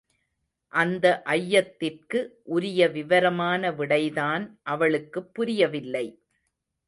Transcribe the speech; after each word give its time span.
அந்த 0.73 1.05
ஐயத்திற்கு 1.31 2.19
உரிய 2.47 2.87
விவரமான 2.87 3.71
விடைதான் 3.71 4.45
அவளுக்குப் 4.65 5.33
புரியவில்லை! 5.33 6.05